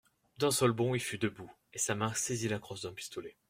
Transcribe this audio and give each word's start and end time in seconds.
D'un 0.39 0.49
seul 0.49 0.71
bond 0.71 0.95
il 0.95 0.99
fut 0.99 1.19
debout, 1.19 1.51
et 1.73 1.77
sa 1.77 1.93
main 1.93 2.11
saisit 2.15 2.49
la 2.49 2.57
crosse 2.57 2.81
d'un 2.81 2.91
pistolet. 2.93 3.35